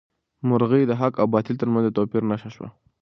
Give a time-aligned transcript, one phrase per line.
[0.49, 2.67] مرغۍ د حق او باطل تر منځ د توپیر نښه شوه.